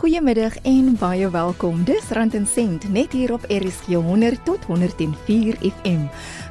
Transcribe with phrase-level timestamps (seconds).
[0.00, 1.82] Goeiemiddag en baie welkom.
[1.84, 6.06] Dis Rand en Sent net hier op RSG 100 tot 104 FM.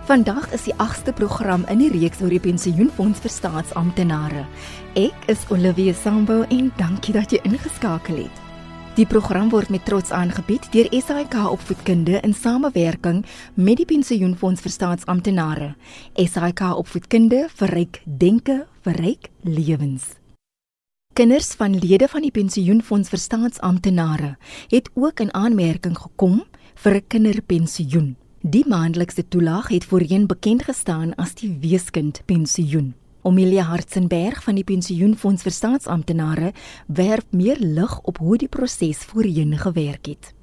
[0.06, 4.44] Vandag is die 8ste program in die reeks oor die pensioenfonds vir staatsamptenare.
[4.94, 8.46] Ek is Olivia Sambo en dankie dat jy ingeskakel het.
[9.02, 13.26] Die program word met trots aangebied deur SAIK Opvoedkunde in samewerking
[13.58, 15.74] met die Pensioenfonds vir Staatsamptenare.
[16.14, 20.19] SAIK Opvoedkunde verryk denke, verryk lewens.
[21.14, 24.38] Kinders van lede van die pensioenfonds vir staatsamptenare
[24.72, 26.44] het ook in aanmerking gekom
[26.76, 28.16] vir 'n kinderpensioen.
[28.42, 32.94] Die maandelikse toelaag het voorheen bekend gestaan as die weeskind pensioen.
[33.22, 36.54] Omilia Hartzenberg van die pensioenfonds vir staatsamptenare
[36.88, 40.34] werp meer lig op hoe die proses voorheen gewerk het.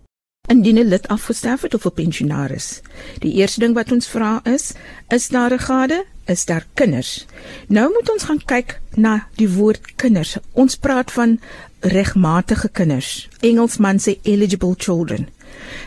[0.48, 2.82] Indien 'n lid afgestorf het of 'n pensionaris,
[3.18, 4.74] die eerste ding wat ons vra is,
[5.08, 7.26] is daar 'n gade is daar kinders.
[7.68, 10.36] Nou moet ons gaan kyk na die woord kinders.
[10.52, 11.38] Ons praat van
[11.80, 13.28] regmatige kinders.
[13.40, 15.28] Engelsman sê eligible children.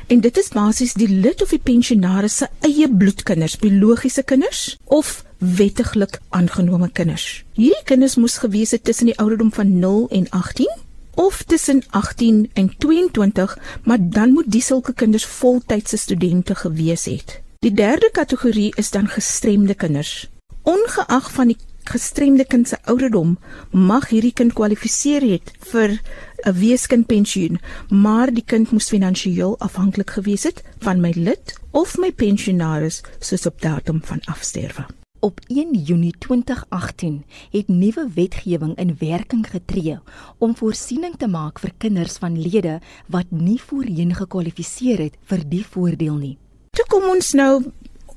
[0.07, 5.19] En dit is basies die lid of die pensionaris se eie bloedkinders, biologiese kinders of
[5.37, 7.43] wettiglik aangenome kinders.
[7.53, 10.71] Hierdie kinders moes gewees het tussen die ouderdom van 0 en 18
[11.19, 17.41] of tussen 18 en 22, maar dan moet die sulke kinders voltydse studente gewees het.
[17.59, 20.29] Die derde kategorie is dan gestremde kinders.
[20.63, 21.57] Ongeag van die
[21.91, 23.33] gestremde kind se ouderdom,
[23.71, 25.97] mag hierdie kind kwalifiseer het vir
[26.45, 32.11] 'n weeskindpensioen, maar die kind moes finansiëel afhanklik gewees het van my lid of my
[32.11, 34.85] pensionaris soos op datum van afsterwe.
[35.19, 39.99] Op 1 Junie 2018 het nuwe wetgewing in werking getree
[40.37, 45.65] om voorsiening te maak vir kinders van lede wat nie voorheen gekwalifiseer het vir die
[45.65, 46.37] voordeel nie.
[46.79, 47.53] Toe kom ons nou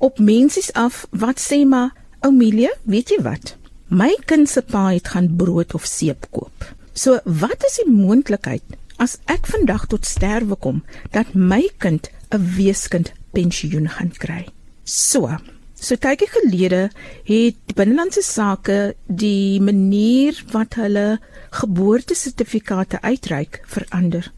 [0.07, 1.89] op mensies af wat sê maar
[2.23, 3.57] Amelia, weet jy wat?
[3.91, 6.63] My kind se pa het gaan brood of seep koop.
[6.95, 8.63] So wat is die moontlikheid
[9.03, 10.79] as ek vandag tot sterwe kom
[11.11, 14.47] dat my kind 'n weeskind pensioen gaan kry?
[14.85, 15.27] So
[15.75, 16.89] So tydjie gelede
[17.27, 21.19] het binnelandse sake die manier wat hulle
[21.51, 24.31] geboortesertifikate uitreik verander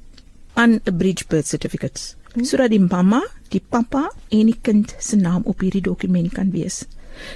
[0.55, 5.41] aan 'n bridge birth certificates sodat die mamma, die pappa en die kind se naam
[5.45, 6.85] op hierdie dokument kan wees.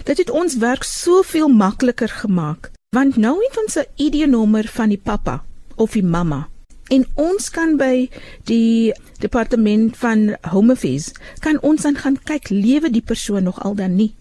[0.04, 5.02] Dit het ons werk soveel makliker gemaak, want nou het ons 'n ID-nommer van die
[5.04, 5.44] pappa
[5.76, 6.48] of die mamma
[6.90, 8.10] en ons kan by
[8.50, 11.12] die departement van home affairs
[11.44, 14.14] kan ons dan gaan kyk lewe die persoon nog al dan nie.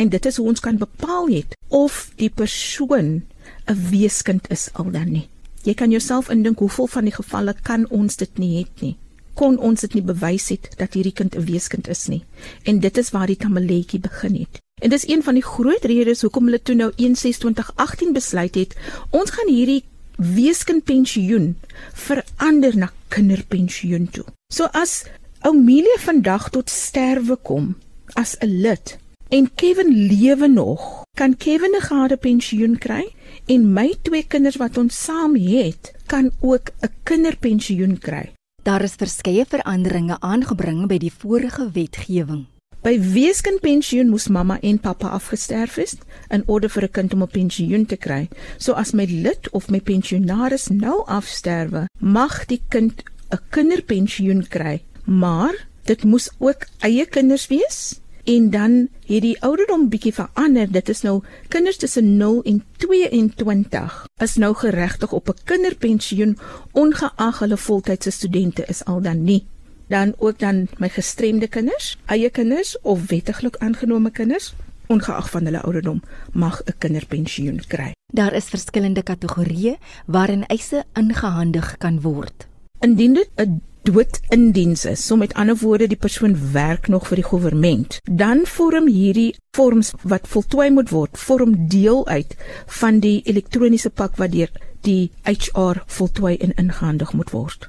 [0.00, 3.22] En dit is hoe ons kan bepaal het of die persoon
[3.66, 5.28] 'n weeskind is al dan nie.
[5.62, 8.96] Jy kan jouself indink hoeveel van die gevalle kan ons dit nie het nie
[9.34, 12.24] kon ons dit nie bewys het dat hierdie kind 'n weeskind is nie.
[12.62, 14.60] En dit is waar die tamaletjie begin het.
[14.82, 18.76] En dis een van die groot redes hoekom hulle toe nou 162018 besluit het,
[19.10, 19.84] ons gaan hierdie
[20.16, 21.56] weeskind pensioen
[21.92, 24.24] verander na kinderpensioen toe.
[24.52, 25.04] So as
[25.40, 27.76] Amelia vandag tot sterwe kom
[28.14, 28.98] as 'n lid
[29.28, 33.14] en Kevin lewe nog, kan Kevin 'n gade pensioen kry
[33.46, 38.32] en my twee kinders wat ons saam het, kan ook 'n kinderpensioen kry.
[38.62, 42.44] Daar is verskeie veranderinge aangebring by die vorige wetgewing.
[42.82, 47.34] By weeskindpensioen moes mamma en pappa afgesterf het in orde vir 'n kind om 'n
[47.34, 48.28] pensioen te kry.
[48.58, 54.82] So as my lid of my pensionaris nou afsterwe, mag die kind 'n kinderpensioen kry,
[55.06, 60.70] maar dit moes ook eie kinders wees en dan hierdie ouderdom bietjie verander.
[60.70, 66.38] Dit is nou kinders tussen 0 en 22 is nou geregtig op 'n kinderpensioen
[66.72, 69.46] ongeag hulle voltydse studente is al dan nie.
[69.88, 74.54] Dan ook dan my gestremde kinders, eie kinders of wettiglik aangenome kinders
[74.86, 76.02] ongeag van hulle ouderdom
[76.32, 77.92] mag 'n kinderpensioen kry.
[78.12, 82.46] Daar is verskillende kategorieë waarin eise ingehandig kan word.
[82.80, 87.08] Indien dit 'n dood in diens is, so met ander woorde die persoon werk nog
[87.08, 92.36] vir die regering, dan vorm hierdie vorms wat voltooi moet word, vorm deel uit
[92.80, 94.50] van die elektroniese pak wat deur
[94.82, 97.68] die HR voltooi en ingehandig moet word.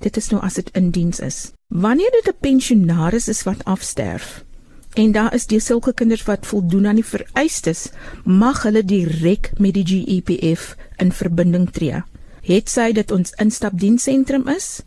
[0.00, 1.52] Dit is nou as dit in diens is.
[1.68, 4.44] Wanneer dit 'n pensionaris is wat afsterf
[4.94, 7.90] en daar is die sulke kinders wat voldoen aan die vereistes,
[8.24, 12.02] mag hulle direk met die GEPF in verbinding tree.
[12.46, 14.82] Het sy dit ons instapdiensentrum is,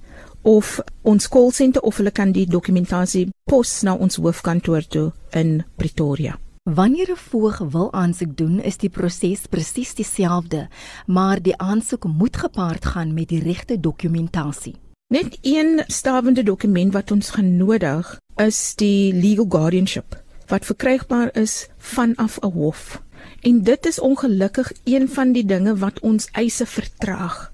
[0.47, 6.37] of ons callsenter of hulle kan die dokumentasie pos na ons hoofkantoor toe in Pretoria.
[6.63, 10.67] Wanneer 'n voog wil aansoek doen, is die proses presies dieselfde,
[11.05, 14.75] maar die aansoek moet gepaard gaan met die regte dokumentasie.
[15.09, 22.39] Net een stawende dokument wat ons genodig is die legal guardianship wat verkrygbaar is vanaf
[22.39, 23.01] 'n hof.
[23.41, 27.51] En dit is ongelukkig een van die dinge wat ons eise vertraag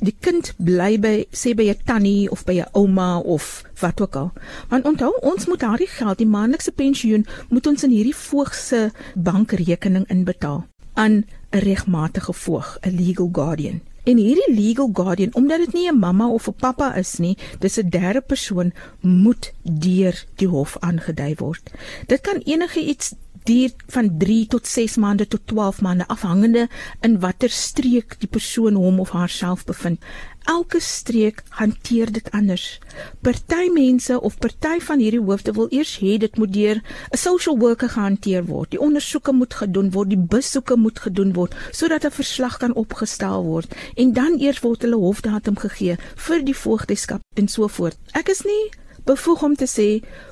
[0.00, 4.16] die kind bly by sê by 'n tannie of by 'n ouma of wat ook
[4.16, 4.32] al.
[4.68, 8.90] Want onthou, ons moet daardie geld, die maandelikse pensioen, moet ons in hierdie voog se
[9.14, 13.80] bankrekening inbetaal aan 'n regmatige voog, 'n legal guardian.
[14.04, 17.78] En hierdie legal guardian, omdat dit nie 'n mamma of 'n pappa is nie, dis
[17.78, 21.70] 'n derde persoon moet deur die hof aangedui word.
[22.06, 23.14] Dit kan enige iets
[23.44, 26.68] duur van 3 tot 6 maande tot 12 maande afhangende
[27.00, 30.00] in watter streek die persoon hom of haarself bevind.
[30.48, 32.78] Elke streek hanteer dit anders.
[33.20, 36.80] Party mense of party van hierdie hoofde wil eers hê dit moet deur
[37.12, 38.70] 'n social worker gehanteer word.
[38.70, 43.44] Die ondersoeke moet gedoen word, die besoeke moet gedoen word sodat 'n verslag kan opgestel
[43.44, 47.98] word en dan eers word hulle hofdatum gegee vir die voogdeskap en so voort.
[48.12, 48.70] Ek is nie
[49.04, 49.88] bevoeg om te sê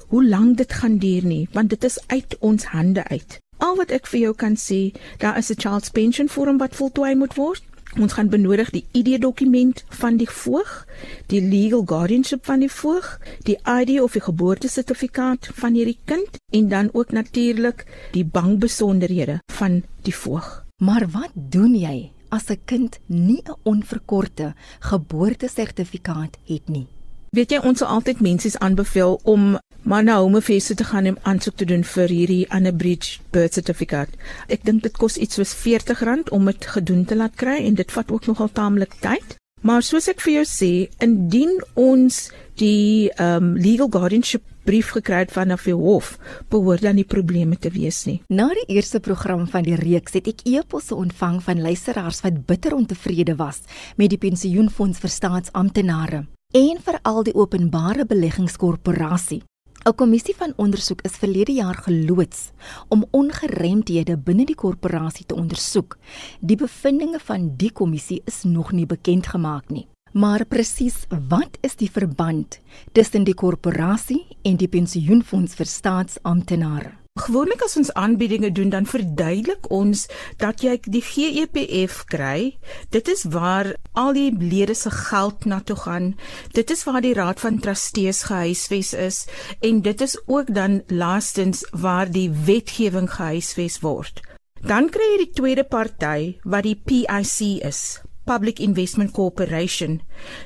[0.09, 3.39] hoe lank dit gaan duur nie, want dit is uit ons hande uit.
[3.59, 7.15] Al wat ek vir jou kan sê, daar is 'n child pension vorm wat voltooi
[7.15, 7.63] moet word.
[7.97, 10.87] Ons gaan benodig die ID-dokument van die voog,
[11.27, 16.69] die legal guardianship van die voog, die ID of die geboortesertifikaat van hierdie kind en
[16.69, 20.65] dan ook natuurlik die bankbesonderhede van die voog.
[20.83, 26.87] Maar wat doen jy as 'n kind nie 'n onverkorte geboortesertifikaat het nie?
[27.31, 31.17] Weet jy ons sal altyd mense aanbeveel om maar na home feste te gaan en
[31.23, 34.13] aansoek te doen vir hierdie unabridged birth certificate.
[34.53, 37.97] Ek dink dit kos iets soos R40 om dit gedoen te laat kry en dit
[37.97, 39.39] vat ook nogal taamlik tyd.
[39.65, 40.71] Maar soos ek vir jou sê,
[41.03, 42.29] indien ons
[42.61, 46.17] die um legal guardianship brief gekry het vanaf die hof,
[46.53, 48.21] behoort dan nie probleme te wees nie.
[48.29, 52.77] Na die eerste program van die reeks het ek e-posse ontvang van luisteraars wat bitter
[52.77, 53.65] ontevrede was
[53.97, 59.48] met die pensioenfonds vir staatsamptenare en veral die openbare beleggingskorporasie.
[59.87, 62.51] 'n Kommissie van ondersoek is verlede jaar geloods
[62.89, 65.99] om ongeremdhede binne die korporasie te ondersoek.
[66.41, 69.87] Die bevindinge van die kommissie is nog nie bekend gemaak nie.
[70.13, 72.61] Maar presies wat is die verband
[72.93, 76.98] tussen die korporasie en die pensioenfonds vir staatsamptenare?
[77.19, 80.05] Gewoonlik as ons aanbiedinge doen, dan verduidelik ons
[80.39, 82.59] dat jy die GEPF kry.
[82.95, 86.13] Dit is waar al die lede se geld na toe gaan.
[86.55, 89.25] Dit is waar die raad van trustees gehuisves is
[89.61, 94.23] en dit is ook dan laastens waar die wetgewing gehuisves word.
[94.63, 98.01] Dan kry jy die tweede party wat die PIC is.
[98.29, 100.01] Public Investment Corporation.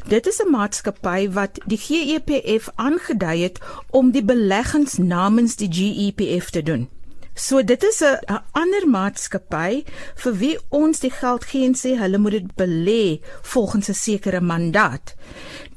[0.07, 3.59] Dit is 'n maatskappy wat die GEPF aangedui het
[3.91, 6.89] om die beleggings namens die GEPF te doen.
[7.35, 9.85] So dit is 'n ander maatskappy
[10.15, 14.41] vir wie ons die geld gee en sê hulle moet dit belê volgens 'n sekere
[14.41, 15.15] mandaat.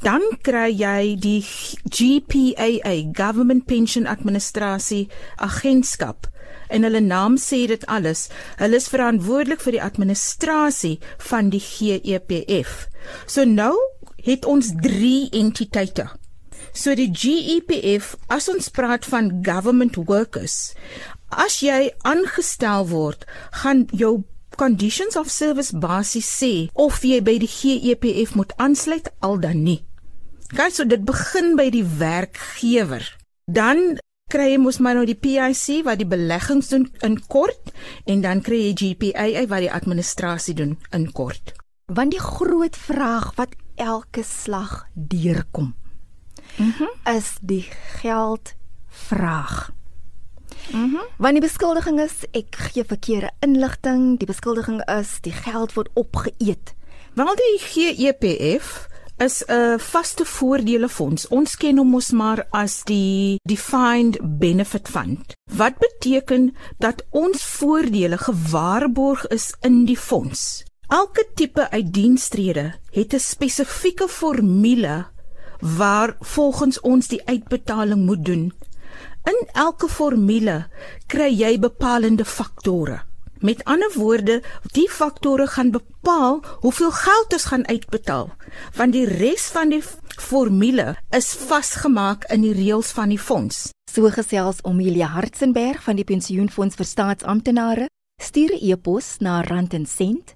[0.01, 1.41] Dan kry jy die
[1.89, 6.27] GPAA, Government Pension Administrasie Agentskap
[6.69, 8.27] en hulle naam sê dit alles.
[8.59, 12.85] Hulle is verantwoordelik vir die administrasie van die GEPF.
[13.27, 13.73] So nou
[14.25, 16.09] het ons 3 entiteite.
[16.75, 20.73] So die GEPF, as ons praat van government workers,
[21.31, 23.23] as jy aangestel word,
[23.63, 24.25] gaan jou
[24.55, 29.81] conditions of service basis sê of jy by die GEPF moet aansluit al dan nie.
[30.55, 33.03] Kyk, so dit begin by die werkgewer.
[33.47, 33.97] Dan
[34.31, 37.69] kry jy mos maar nou die PIC wat die beleggings doen in kort
[38.09, 41.53] en dan kry jy GPAA wat die administrasie doen in kort.
[41.93, 45.75] Want die groot vraag wat elke slag deurkom.
[46.57, 47.65] Mm is die
[48.01, 48.55] geld
[48.89, 49.71] vraag.
[50.71, 50.95] Mhm.
[50.95, 55.89] Mm Want die beskuldiging is ek gee verkeerde inligting, die beskuldiging is die geld word
[55.93, 56.73] opgeëet.
[57.13, 61.27] Want die GEPF is 'n vaste voordele fonds.
[61.27, 65.33] Ons ken hom mos maar as die defined benefit fund.
[65.51, 70.63] Wat beteken dat ons voordele gewaarborg is in die fonds.
[70.87, 75.05] Elke tipe uitdienstrede het 'n spesifieke formule
[75.59, 78.53] waar volgens ons die uitbetaling moet doen.
[79.23, 80.67] In elke formule
[81.07, 83.01] kry jy bepalende faktore.
[83.39, 88.29] Met ander woorde, die faktore gaan bepaal hoeveel geld ons gaan uitbetaal,
[88.75, 89.83] want die res van die
[90.19, 93.69] formule is vasgemaak in die reëls van die fonds.
[93.91, 97.89] So gesels Omelia Hartzenberg van die Pensioenfonds vir Staatsamptenare.
[98.21, 100.35] Stuur 'n e-pos na Rand en Sent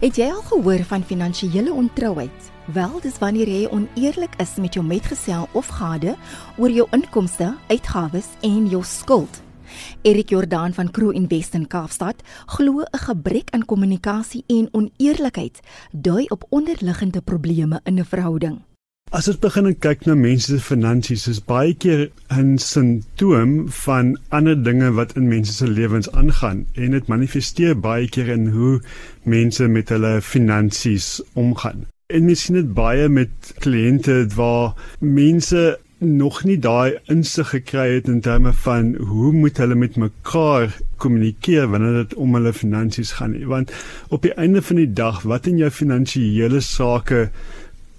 [0.00, 2.57] Het jy al gehoor van finansiële ontrouheid?
[2.72, 6.12] Wel, dis wanneer jy oneerlik is met jou metgesel of gade
[6.60, 9.38] oor jou inkomste, uitgawes en jou skuld.
[10.04, 15.60] Erik Jordan van Crew Invest in Kaapstad glo 'n gebrek aan kommunikasie en oneerlikheid
[15.92, 18.60] dui op onderliggende probleme in 'n verhouding.
[19.10, 24.62] As ons begin kyk na mense se finansies, is baie keer 'n simptoom van ander
[24.62, 28.80] dinge wat in mense se lewens aangaan en dit manifesteer baie keer in hoe
[29.22, 31.86] mense met hulle finansies omgaan.
[32.16, 34.70] En mens sien dit baie met kliënte waar
[35.04, 35.64] mense
[36.00, 40.72] nog nie daai insig gekry het in terme van hoe moet hulle met mekaar
[41.04, 43.44] kommunikeer wanneer dit om hulle finansies gaan nie.
[43.50, 43.76] Want
[44.08, 47.26] op die einde van die dag wat in jou finansiële sake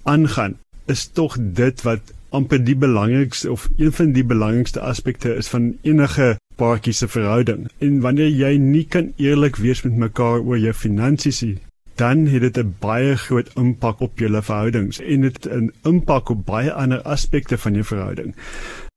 [0.02, 0.58] aangaan
[0.90, 5.76] is tog dit wat amper die belangrikste of een van die belangrikste aspekte is van
[5.86, 7.68] enige paartjie se verhouding.
[7.78, 11.60] En wanneer jy nie kan eerlik wees met mekaar oor jou finansies nie
[12.00, 16.44] dan het dit 'n baie groot impak op julle verhoudings en dit 'n impak op
[16.46, 18.34] baie ander aspekte van jou verhouding.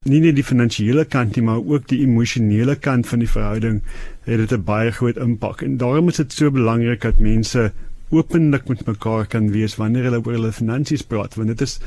[0.05, 3.81] Nie net die finansiële kant nie, maar ook die emosionele kant van die verhouding
[4.23, 5.61] het dit 'n baie groot impak.
[5.61, 7.71] En daarom is dit so belangrik dat mense
[8.09, 11.79] openlik met mekaar kan wees wanneer hulle oor hulle finansies praat, want dit is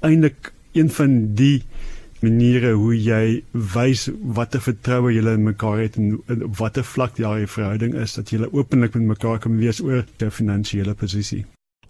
[0.00, 1.62] eintlik een van die
[2.24, 3.24] maniere hoe jy
[3.74, 6.16] wys watter vertroue julle in mekaar het en
[6.48, 10.30] op watter vlak daai verhouding is dat julle openlik met mekaar kan wees oor jou
[10.30, 11.44] finansiële posisie.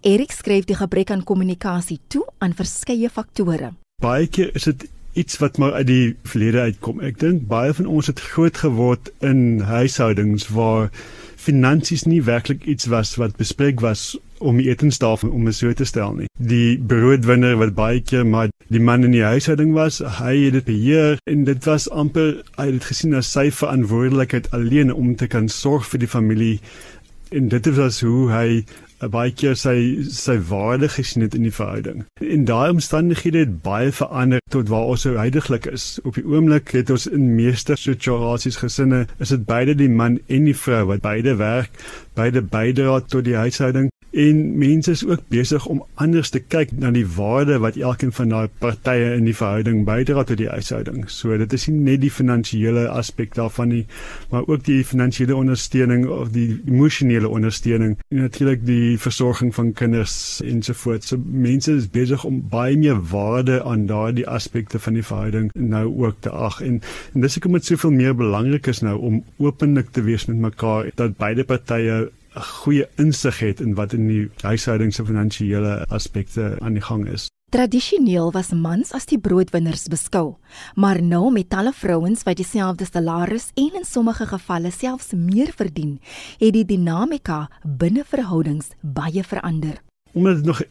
[0.05, 3.71] Erik skryf die gebrek aan kommunikasie toe aan verskeie faktore.
[4.03, 6.99] Baie keer is dit iets wat maar uit die verlede uitkom.
[7.01, 10.91] Ek dink baie van ons het groot geword in huishoudings waar
[11.45, 16.17] finansies nie werklik iets was wat bespreek was om die etenstafel om so te stel
[16.19, 16.29] nie.
[16.39, 20.65] Die broodwinner wat baie keer maar die man in die huishouding was, hy het dit
[20.65, 25.49] beheer en dit was amper hy het gesien as sy verantwoordelikheid alleen om te kan
[25.49, 26.55] sorg vir die familie
[27.35, 28.49] en dit was hoe hy
[29.11, 29.75] baie keer sy
[30.15, 32.05] sy waarde gesien het in die verhouding.
[32.23, 35.99] In daai omstandighede het baie verander tot waar ons so heidaglik is.
[36.03, 40.47] Op die oomblik het ons in meeste situasies gesinne is dit beide die man en
[40.49, 41.75] die vrou wat beide werk,
[42.15, 46.87] beide bydra tot die huishouding En mense is ook besig om anders te kyk na
[46.95, 51.03] die waarde wat elkeen van daai partye in die verhouding bydra tot die huishouding.
[51.11, 53.81] So dit is nie net die finansiële aspek daarvan nie,
[54.31, 60.39] maar ook die finansiële ondersteuning of die emosionele ondersteuning en natuurlik die versorging van kinders
[60.47, 61.11] ensovoorts.
[61.11, 65.89] So mense is besig om baie meer waarde aan daardie aspekte van die verhouding nou
[65.91, 66.61] ook te ag.
[66.63, 66.79] En,
[67.11, 70.39] en dis ek om dit soveel meer belangrik is nou om openlik te wees met
[70.53, 72.05] mekaar dat beide partye
[72.35, 77.07] 'n goeie insig het in wat in die huishouding se finansiële aspekte aan die gang
[77.07, 77.29] is.
[77.51, 80.35] Tradisioneel was mans as die broodwinners beskou,
[80.75, 85.99] maar nou met talle vrouens wat dieselfde salaris en in sommige gevalle selfs meer verdien,
[86.39, 89.79] het die dinamika binne verhoudings baie verander.
[90.11, 90.61] Omdat dit nog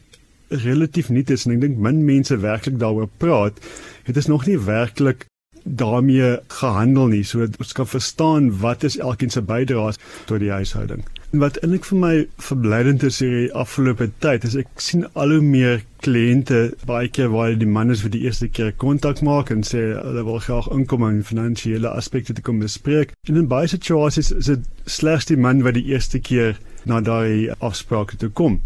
[0.49, 3.57] relatief nuut is en ek dink min mense werklik daaroor praat,
[4.03, 5.25] het dit nog nie werklik
[5.65, 7.23] daarmee gehandel nie.
[7.23, 11.01] So ons kan verstaan wat is elkeen se bydraes tot die huishouding.
[11.33, 12.13] En wat eintlik vir my
[12.47, 17.55] verblydend is hierdie afgelope tyd is ek sien al hoe meer kliënte baie keer waar
[17.59, 21.23] die manne vir die eerste keer kontak maak en sê hulle wil graag inkom en
[21.25, 23.15] finansiële aspekte te kom bespreek.
[23.27, 27.51] En in baie situasies is dit slegs die man wat die eerste keer na daai
[27.59, 28.61] afspraak toe kom.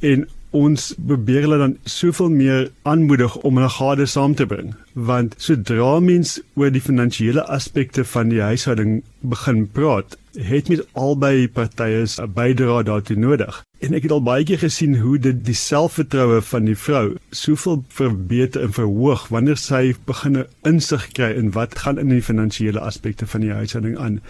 [0.00, 0.26] En
[0.56, 4.72] ons probeer hulle dan soveel meer aanmoedig om hulle gade saam te bring
[5.10, 8.96] want sodra mens oor die finansiële aspekte van die huishouding
[9.34, 13.64] begin praat het mens albei partye 'n bydrae daartoe nodig.
[13.80, 17.84] En ek het al baie keer gesien hoe dit die selfvertroue van die vrou soveel
[17.88, 23.26] verbeter en verhoog wanneer sy begin insig kry in wat gaan in die finansiële aspekte
[23.26, 24.20] van die huishouding aan.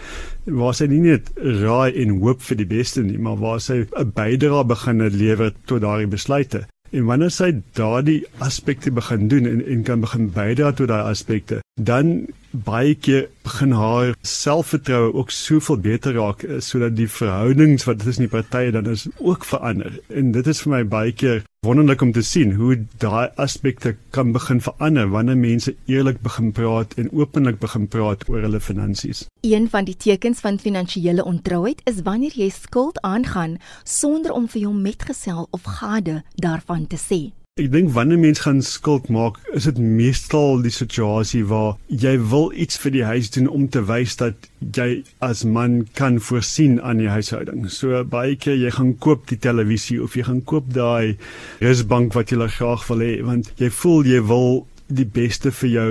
[0.45, 4.11] Waar sy nie net raai en hoop vir die beste nie maar waar sy 'n
[4.15, 9.83] bydrae begin lewer tot daardie besluite En wanneer sy daardie aspekte begin doen en en
[9.87, 16.17] kan begin bydra tot daai aspekte, dan baie keer begin haar selfvertroue ook soveel beter
[16.19, 19.95] raak eh, sodat die verhoudings wat tussen die partye dan is ook verander.
[20.07, 24.31] En dit is vir my baie keer wonderlik om te sien hoe daai aspekte kan
[24.33, 29.27] begin verander wanneer mense eerlik begin praat en openlik begin praat oor hulle finansies.
[29.45, 34.61] Een van die tekens van finansiële ontrouheid is wanneer jy skuld aangaan sonder om vir
[34.63, 37.21] jou metgesel of gade daarvan te sê.
[37.61, 42.47] Ek dink wanneer mens gaan skuld maak, is dit meestal die situasie waar jy wil
[42.57, 47.03] iets vir die huis doen om te wys dat jy as man kan voorsien aan
[47.03, 47.67] die huishouding.
[47.69, 51.19] So baie keer jy gaan koop die televisie of jy gaan koop daai
[51.61, 54.49] rusbank wat jy graag wil hê want jy voel jy wil
[54.89, 55.87] die beste vir jou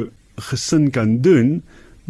[0.51, 1.61] gesin kan doen,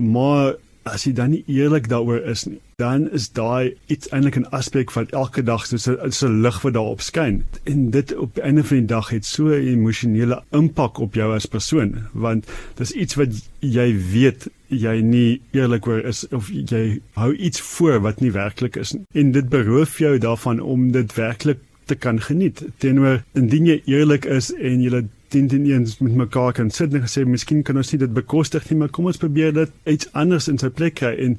[0.01, 0.55] maar
[0.89, 4.91] as jy dan nie eerlik daaroor is nie, dan is daai iets eintlik 'n aspek
[4.91, 7.45] van elke dag soos 'n so lig wat daarop skyn.
[7.65, 11.35] En dit op die einde van die dag het so 'n emosionele impak op jou
[11.35, 13.29] as persoon, want dis iets wat
[13.61, 18.77] jy weet jy nie eerlik oor is of jy hou iets voor wat nie werklik
[18.77, 19.03] is nie.
[19.13, 21.59] En dit beroof jou daarvan om dit werklik
[21.91, 22.63] te kan geniet.
[22.83, 27.05] Teenoor indien jy eerlik is en jy teen teen eens met mekaar kan sit en
[27.05, 30.49] gesê miskien kan ons nie dit bekostig nie, maar kom ons probeer dit iets anders
[30.51, 31.37] in sy plek kry en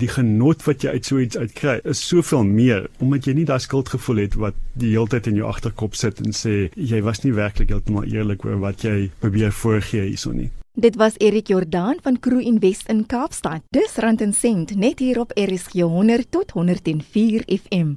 [0.00, 3.60] die genot wat jy uit so iets uitkry is soveel meer omdat jy nie daai
[3.60, 7.34] skuldgevoel het wat die hele tyd in jou agterkop sit en sê jy was nie
[7.36, 10.52] werklik heeltemal eerlik oor wat jy probeer voorgee hierson nie.
[10.74, 13.62] Dit was Erik Jordaan van Crew Invest in Kaapstad.
[13.70, 17.94] Dis Rand en Sent net hier op RSG 100 tot 104 FM.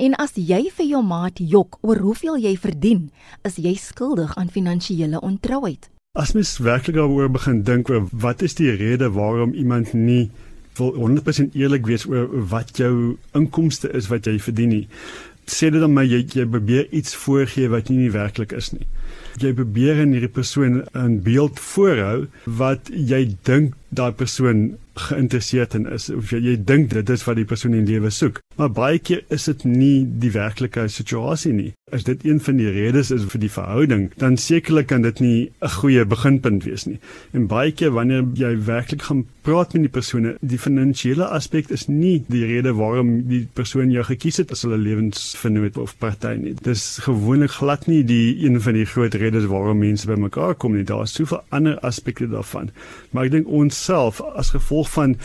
[0.00, 3.02] En as jy vir jou maat jok oor hoeveel jy verdien,
[3.44, 5.90] is jy skuldig aan finansiële ontrouheid.
[6.16, 10.30] As mens werklik daaroor begin dink oor wat is die rede waarom iemand nie
[10.80, 14.86] wil 100% eerlik wees oor wat jou inkomste is wat jy verdien nie.
[15.50, 18.86] Sê dit dan maar jy jy probeer iets voorgee wat nie, nie werklik is nie.
[19.42, 25.86] Jy probeer in hierdie persoon 'n beeld voorhou wat jy dink daai persoon geïnteresseerd in
[25.92, 28.40] is of jy, jy dink dit is wat die persoon in lewe soek.
[28.58, 31.70] Maar baie keer is dit nie die werklike situasie nie.
[31.94, 35.50] As dit een van die redes is vir die verhouding, dan sekerlik kan dit nie
[35.62, 36.98] 'n goeie beginpunt wees nie.
[37.32, 41.88] En baie keer wanneer jy werklik gaan praat met die persone, die finansiële aspek is
[41.88, 46.54] nie die rede waarom die persoon jou gekies het as hulle lewensvernoot of party nie.
[46.62, 50.84] Dis gewoonlik glad nie die een van die groot redes waarom mense bymekaar kom nie.
[50.84, 52.70] Daar is soveel ander aspekte daarvan.
[53.10, 55.16] Maar ek dink ons self as gevolg van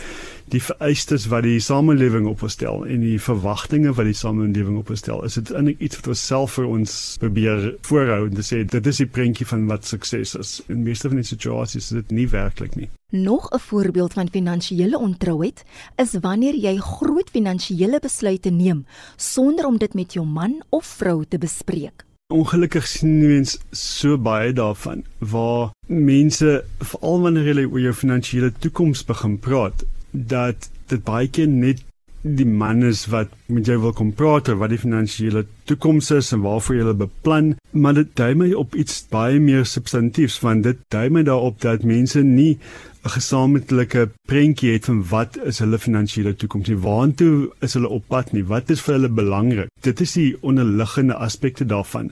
[0.52, 5.50] die vereistes wat die samelewing opstel en die verwagtinge wat die samelewing opstel is dit
[5.50, 9.48] eintlik iets wat ons self vir ons probeer voorhou en sê dit is die prentjie
[9.50, 13.50] van wat sukses is in meeste van die situasies is dit nie werklik nie Nog
[13.50, 15.64] 'n voorbeeld van finansiële ontrouheid
[15.96, 18.86] is wanneer jy groot finansiële besluite neem
[19.16, 22.04] sonder om dit met jou man of vrou te bespreek.
[22.26, 29.04] Ongelukkig sien mens so baie daarvan waar mense veral wanneer hulle oor jou finansiële toekoms
[29.04, 29.84] begin praat
[30.16, 31.82] dat dit baie keer net
[32.26, 36.32] die man is wat met jou wil kom praat oor wat die finansiële toekoms is
[36.34, 40.80] en waarvoor jy beplan maar dit dui my op iets baie meer substantiefs want dit
[40.90, 42.58] dui my daarop dat mense nie
[43.06, 46.78] 'n gesamentlike prentjie het van wat is hulle finansiële toekoms nie.
[46.82, 48.42] Waartoe is hulle op pad nie?
[48.44, 49.70] Wat is vir hulle belangrik?
[49.86, 52.10] Dit is die onderliggende aspekte daarvan.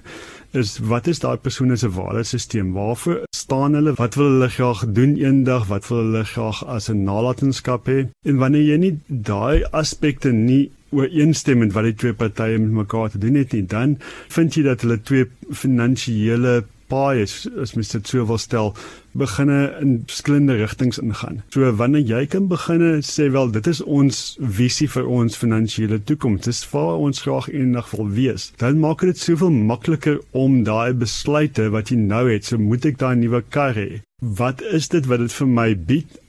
[0.54, 2.68] Is wat is daai persoon se waardesisteem?
[2.72, 3.94] Waarvoor staan hulle?
[3.98, 5.66] Wat wil hulle graag doen eendag?
[5.66, 8.06] Wat wil hulle graag as 'n nalatenskap hê?
[8.22, 13.18] En wanneer jy nie daai aspekte nie ooreenstemmend wat die twee partye met mekaar te
[13.18, 18.10] doen het nie, dan vind jy dat hulle twee finansiële paai is as mens dit
[18.10, 18.72] so wil stel
[19.18, 21.42] beginne in verskillende rigtings ingaan.
[21.54, 24.22] So wanneer jy kan beginne sê wel dit is ons
[24.58, 26.46] visie vir ons finansiële toekoms.
[26.46, 28.50] Dis waar ons graag eendag wil wees.
[28.62, 33.00] Dan maak dit soveel makliker om daai besluite wat jy nou het, so moet ek
[33.02, 34.02] daai nuwe kar hê.
[34.22, 36.20] Wat is dit wat dit vir my bied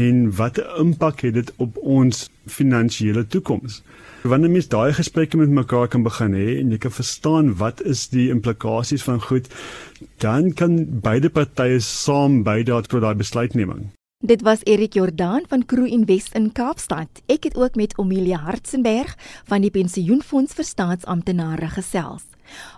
[0.00, 2.28] en watter impak het dit op ons
[2.60, 3.80] finansiële toekoms?
[4.22, 8.02] Wanneer mens daai gesprekke met mekaar kan begin hê en jy kan verstaan wat is
[8.12, 9.46] die implikasies van goed,
[10.20, 13.86] dan kan beide partye saam bydra tot daai besluitneming.
[14.20, 17.22] Dit was Erik Jordaan van Crew Invest in Kaapstad.
[17.32, 19.14] Ek het ook met Omelia Hartzenberg
[19.48, 22.26] van die Pensioenfonds vir Staatsamptenare gesels.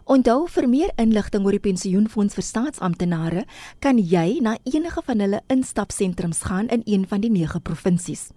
[0.05, 3.43] Onthou vir meer inligting oor die Pensioenfonds vir Staatsamptenare,
[3.83, 8.31] kan jy na enige van hulle instapsentrums gaan in een van die 9 provinsies.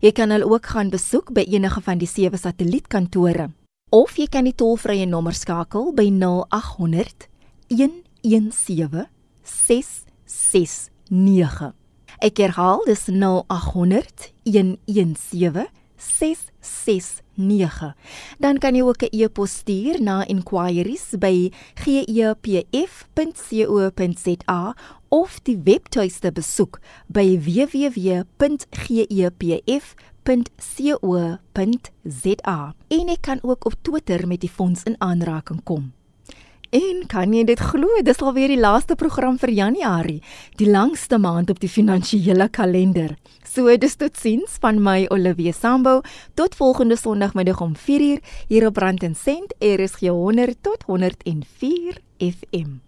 [0.00, 3.50] Jy kan hulle ook gaan besoek by enige van die sewe satellietkantore
[3.90, 7.28] of jy kan die tolvrye nommer skakel by 0800
[7.68, 9.06] 117
[9.44, 11.72] 669.
[12.18, 17.94] Ek herhaal dis 0800 117 669.
[18.38, 22.64] Dan kan jy ook 'n e-pos stuur na inquiries by gepf.co.za
[25.08, 28.34] of die webtuiste besoek by www.gepf.co.za.
[32.88, 35.92] En ek kan ook op Twitter met die fonds in aanraking kom.
[36.68, 40.18] En kan jy dit glo, dis alweer die laaste program vir Januarie,
[40.60, 43.14] die langste maand op die finansiële kalender.
[43.48, 46.02] So dis tot sins van my Olivia Sambo
[46.36, 48.20] tot volgende Sondagmiddag om 4uur
[48.52, 52.87] hier op Rand en Sent RSG 100 tot 104 FM.